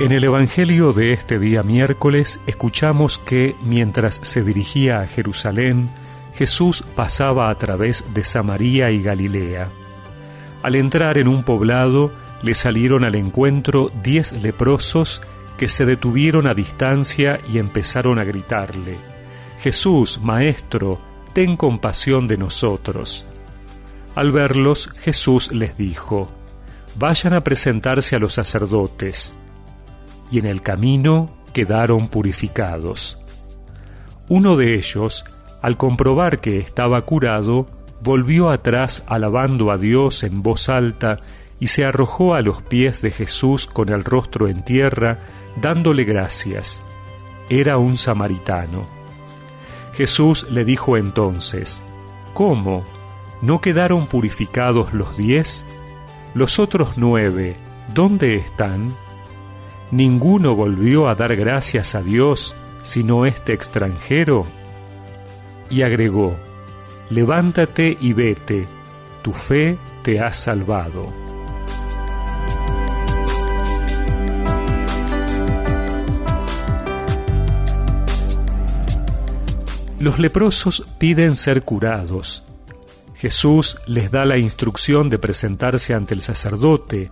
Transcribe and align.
En 0.00 0.12
el 0.12 0.24
Evangelio 0.24 0.94
de 0.94 1.12
este 1.12 1.38
día 1.38 1.62
miércoles 1.62 2.40
escuchamos 2.46 3.18
que 3.18 3.54
mientras 3.62 4.18
se 4.22 4.42
dirigía 4.42 5.02
a 5.02 5.06
Jerusalén, 5.06 5.90
Jesús 6.34 6.82
pasaba 6.96 7.50
a 7.50 7.54
través 7.56 8.02
de 8.14 8.24
Samaria 8.24 8.90
y 8.92 9.02
Galilea. 9.02 9.68
Al 10.62 10.76
entrar 10.76 11.18
en 11.18 11.28
un 11.28 11.42
poblado, 11.42 12.14
le 12.42 12.54
salieron 12.54 13.04
al 13.04 13.14
encuentro 13.14 13.92
diez 14.02 14.32
leprosos 14.32 15.20
que 15.58 15.68
se 15.68 15.84
detuvieron 15.84 16.46
a 16.46 16.54
distancia 16.54 17.38
y 17.52 17.58
empezaron 17.58 18.18
a 18.18 18.24
gritarle, 18.24 18.96
Jesús, 19.58 20.18
Maestro, 20.22 20.98
ten 21.34 21.58
compasión 21.58 22.26
de 22.26 22.38
nosotros. 22.38 23.26
Al 24.14 24.32
verlos, 24.32 24.88
Jesús 24.96 25.52
les 25.52 25.76
dijo, 25.76 26.30
Vayan 26.96 27.34
a 27.34 27.42
presentarse 27.42 28.16
a 28.16 28.18
los 28.18 28.32
sacerdotes 28.32 29.34
y 30.30 30.38
en 30.38 30.46
el 30.46 30.62
camino 30.62 31.30
quedaron 31.52 32.08
purificados. 32.08 33.18
Uno 34.28 34.56
de 34.56 34.76
ellos, 34.76 35.24
al 35.62 35.76
comprobar 35.76 36.40
que 36.40 36.58
estaba 36.58 37.04
curado, 37.04 37.66
volvió 38.02 38.50
atrás 38.50 39.04
alabando 39.06 39.70
a 39.70 39.78
Dios 39.78 40.22
en 40.22 40.42
voz 40.42 40.68
alta 40.68 41.18
y 41.58 41.66
se 41.66 41.84
arrojó 41.84 42.34
a 42.34 42.40
los 42.40 42.62
pies 42.62 43.02
de 43.02 43.10
Jesús 43.10 43.66
con 43.66 43.90
el 43.90 44.04
rostro 44.04 44.48
en 44.48 44.64
tierra, 44.64 45.18
dándole 45.60 46.04
gracias. 46.04 46.80
Era 47.48 47.76
un 47.76 47.98
samaritano. 47.98 48.86
Jesús 49.94 50.46
le 50.50 50.64
dijo 50.64 50.96
entonces, 50.96 51.82
¿Cómo? 52.32 52.84
¿No 53.42 53.60
quedaron 53.60 54.06
purificados 54.06 54.94
los 54.94 55.16
diez? 55.16 55.66
Los 56.34 56.58
otros 56.58 56.92
nueve, 56.96 57.56
¿dónde 57.92 58.36
están? 58.36 58.94
Ninguno 59.90 60.54
volvió 60.54 61.08
a 61.08 61.14
dar 61.14 61.36
gracias 61.36 61.94
a 61.94 62.02
Dios 62.02 62.54
sino 62.82 63.26
este 63.26 63.52
extranjero? 63.52 64.46
Y 65.68 65.82
agregó, 65.82 66.36
levántate 67.10 67.96
y 68.00 68.12
vete, 68.12 68.66
tu 69.22 69.32
fe 69.32 69.78
te 70.02 70.20
ha 70.20 70.32
salvado. 70.32 71.12
Los 79.98 80.18
leprosos 80.18 80.86
piden 80.98 81.36
ser 81.36 81.62
curados. 81.62 82.44
Jesús 83.14 83.76
les 83.86 84.10
da 84.10 84.24
la 84.24 84.38
instrucción 84.38 85.10
de 85.10 85.18
presentarse 85.18 85.92
ante 85.92 86.14
el 86.14 86.22
sacerdote. 86.22 87.10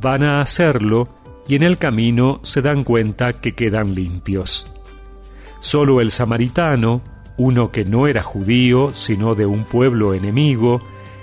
Van 0.00 0.22
a 0.22 0.40
hacerlo 0.40 1.08
y 1.48 1.54
en 1.54 1.62
el 1.62 1.78
camino 1.78 2.40
se 2.42 2.62
dan 2.62 2.84
cuenta 2.84 3.32
que 3.32 3.54
quedan 3.54 3.94
limpios. 3.94 4.70
Solo 5.60 6.00
el 6.00 6.10
samaritano, 6.10 7.00
uno 7.36 7.72
que 7.72 7.84
no 7.84 8.06
era 8.06 8.22
judío, 8.22 8.92
sino 8.94 9.34
de 9.34 9.46
un 9.46 9.64
pueblo 9.64 10.14
enemigo, 10.14 10.80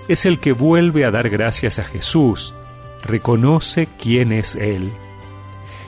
es 0.07 0.25
el 0.25 0.39
que 0.39 0.51
vuelve 0.51 1.05
a 1.05 1.11
dar 1.11 1.29
gracias 1.29 1.79
a 1.79 1.83
Jesús, 1.83 2.53
reconoce 3.03 3.87
quién 4.01 4.31
es 4.31 4.55
Él. 4.55 4.91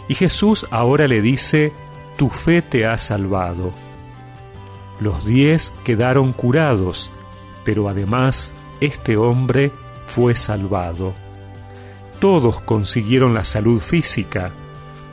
Y 0.07 0.13
Jesús 0.13 0.67
ahora 0.71 1.07
le 1.07 1.21
dice, 1.21 1.73
tu 2.15 2.29
fe 2.29 2.61
te 2.61 2.85
ha 2.85 2.97
salvado. 2.97 3.73
Los 4.99 5.25
diez 5.25 5.73
quedaron 5.83 6.31
curados, 6.33 7.11
pero 7.65 7.89
además 7.89 8.53
este 8.81 9.17
hombre 9.17 9.71
fue 10.07 10.35
salvado. 10.35 11.13
Todos 12.19 12.61
consiguieron 12.61 13.35
la 13.35 13.43
salud 13.43 13.79
física, 13.79 14.51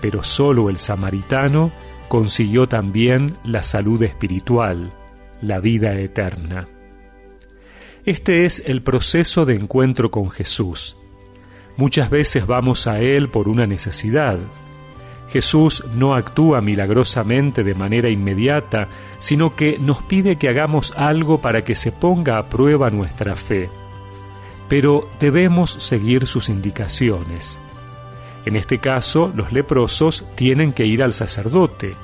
pero 0.01 0.23
solo 0.25 0.71
el 0.71 0.79
samaritano 0.79 1.71
consiguió 2.09 2.67
también 2.67 3.35
la 3.45 3.63
salud 3.63 4.03
espiritual, 4.03 4.95
la 5.43 5.61
vida 5.61 5.99
eterna. 5.99 6.69
Este 8.07 8.47
es 8.47 8.63
el 8.67 8.83
proceso 8.83 9.45
de 9.45 9.55
encuentro 9.55 10.11
con 10.11 10.31
Jesús. 10.31 10.97
Muchas 11.77 12.09
veces 12.09 12.47
vamos 12.47 12.87
a 12.87 13.01
Él 13.01 13.29
por 13.29 13.49
una 13.49 13.67
necesidad. 13.67 14.39
Jesús 15.29 15.85
no 15.95 16.15
actúa 16.15 16.61
milagrosamente 16.63 17.65
de 17.65 17.75
manera 17.75 18.09
inmediata, 18.09 18.89
sino 19.19 19.57
que 19.57 19.79
nos 19.79 20.03
pide 20.03 20.37
que 20.37 20.49
hagamos 20.49 20.93
algo 20.97 21.41
para 21.41 21.65
que 21.65 21.75
se 21.75 21.93
ponga 21.93 22.39
a 22.39 22.47
prueba 22.47 22.91
nuestra 22.91 23.37
fe 23.37 23.69
pero 24.69 25.09
debemos 25.21 25.71
seguir 25.71 26.27
sus 26.27 26.49
indicaciones. 26.49 27.61
En 28.45 28.57
este 28.57 28.79
caso, 28.79 29.33
los 29.35 29.53
leprosos 29.53 30.25
tienen 30.35 30.73
que 30.73 30.87
ir 30.87 31.03
al 31.03 31.13
sacerdote. 31.13 31.95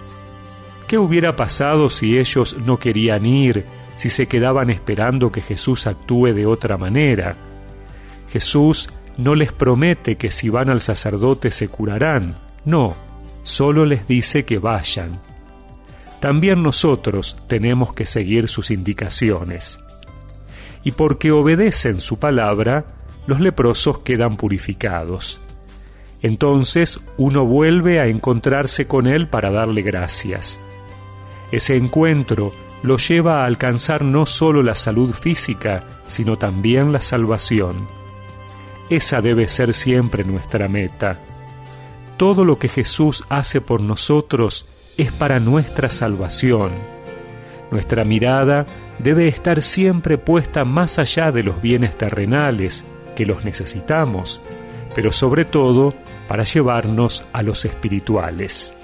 ¿Qué 0.86 0.98
hubiera 0.98 1.36
pasado 1.36 1.90
si 1.90 2.18
ellos 2.18 2.56
no 2.64 2.78
querían 2.78 3.26
ir, 3.26 3.64
si 3.94 4.10
se 4.10 4.26
quedaban 4.26 4.70
esperando 4.70 5.30
que 5.30 5.42
Jesús 5.42 5.86
actúe 5.86 6.32
de 6.32 6.46
otra 6.46 6.76
manera? 6.76 7.36
Jesús 8.30 8.88
no 9.16 9.34
les 9.34 9.52
promete 9.52 10.16
que 10.16 10.30
si 10.30 10.48
van 10.48 10.70
al 10.70 10.80
sacerdote 10.80 11.50
se 11.50 11.68
curarán, 11.68 12.38
no, 12.64 12.96
solo 13.42 13.84
les 13.84 14.06
dice 14.06 14.44
que 14.44 14.58
vayan. 14.58 15.20
También 16.20 16.62
nosotros 16.62 17.36
tenemos 17.46 17.94
que 17.94 18.06
seguir 18.06 18.48
sus 18.48 18.70
indicaciones 18.70 19.80
y 20.82 20.92
porque 20.92 21.30
obedecen 21.30 22.00
su 22.00 22.18
palabra, 22.18 22.84
los 23.26 23.40
leprosos 23.40 23.98
quedan 23.98 24.36
purificados. 24.36 25.40
Entonces 26.22 27.00
uno 27.16 27.44
vuelve 27.44 28.00
a 28.00 28.06
encontrarse 28.06 28.86
con 28.86 29.06
Él 29.06 29.28
para 29.28 29.50
darle 29.50 29.82
gracias. 29.82 30.58
Ese 31.50 31.76
encuentro 31.76 32.52
lo 32.82 32.96
lleva 32.96 33.42
a 33.42 33.46
alcanzar 33.46 34.02
no 34.02 34.26
solo 34.26 34.62
la 34.62 34.74
salud 34.74 35.12
física, 35.12 35.84
sino 36.06 36.36
también 36.36 36.92
la 36.92 37.00
salvación. 37.00 37.86
Esa 38.88 39.20
debe 39.20 39.48
ser 39.48 39.74
siempre 39.74 40.24
nuestra 40.24 40.68
meta. 40.68 41.18
Todo 42.16 42.44
lo 42.44 42.58
que 42.58 42.68
Jesús 42.68 43.24
hace 43.28 43.60
por 43.60 43.80
nosotros 43.80 44.66
es 44.96 45.12
para 45.12 45.40
nuestra 45.40 45.88
salvación. 45.88 46.72
Nuestra 47.70 48.04
mirada 48.04 48.66
debe 49.02 49.28
estar 49.28 49.62
siempre 49.62 50.18
puesta 50.18 50.64
más 50.64 50.98
allá 50.98 51.32
de 51.32 51.42
los 51.42 51.60
bienes 51.62 51.96
terrenales, 51.96 52.84
que 53.16 53.26
los 53.26 53.44
necesitamos, 53.44 54.42
pero 54.94 55.12
sobre 55.12 55.44
todo 55.44 55.94
para 56.28 56.44
llevarnos 56.44 57.24
a 57.32 57.42
los 57.42 57.64
espirituales. 57.64 58.74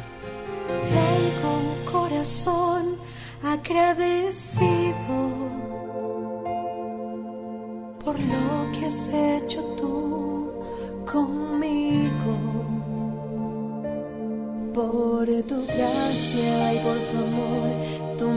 Traigo 0.88 1.76
corazón 1.90 2.96
agradecido 3.42 4.94
por 8.04 8.18
lo 8.18 8.72
que 8.72 8.86
has 8.86 9.12
hecho 9.12 9.62
tú 9.76 10.52
conmigo, 11.10 12.36
por 14.72 15.26
tu 15.44 15.66
gracia 15.66 16.74
y 16.74 16.78
por 16.78 16.98
tu 17.08 17.18
amor 17.18 17.65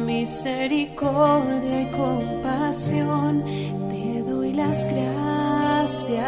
misericordia 0.09 1.81
y 1.81 1.91
compasión. 1.91 3.43
Te 3.91 4.23
doy 4.23 4.53
las 4.53 4.83
gracias, 4.91 6.23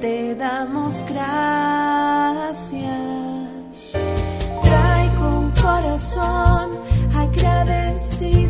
te 0.00 0.34
damos 0.34 1.04
gracias. 1.06 2.72
Traigo 4.62 5.24
un 5.40 5.50
corazón 5.50 6.70
agradecido 7.14 8.43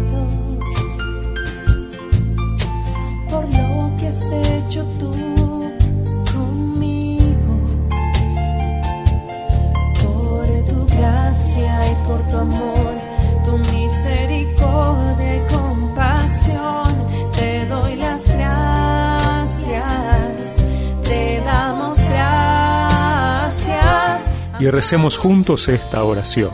Y 24.61 24.71
recemos 24.71 25.19
juntos 25.19 25.69
esta 25.69 26.05
oración. 26.05 26.53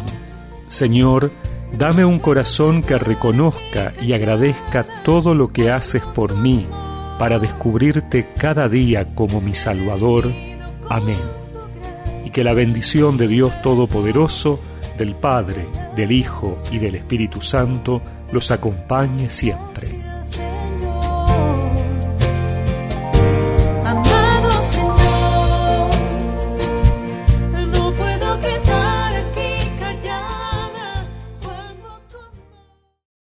Señor, 0.67 1.31
dame 1.77 2.05
un 2.05 2.19
corazón 2.19 2.83
que 2.83 2.99
reconozca 2.99 3.93
y 4.01 4.13
agradezca 4.13 4.85
todo 5.05 5.35
lo 5.35 5.49
que 5.49 5.71
haces 5.71 6.03
por 6.03 6.37
mí 6.37 6.67
para 7.19 7.39
descubrirte 7.39 8.27
cada 8.39 8.69
día 8.69 9.05
como 9.15 9.41
mi 9.41 9.55
Salvador. 9.55 10.33
Amén. 10.89 11.21
Y 12.25 12.31
que 12.31 12.45
la 12.45 12.55
bendición 12.55 13.19
de 13.19 13.29
Dios 13.29 13.61
Todopoderoso, 13.63 14.59
del 14.97 15.15
Padre, 15.15 15.67
del 15.95 16.13
Hijo 16.13 16.57
y 16.71 16.79
del 16.79 16.95
Espíritu 16.95 17.43
Santo 17.43 18.01
los 18.33 18.51
acompañe 18.51 19.29
siempre. 19.29 20.10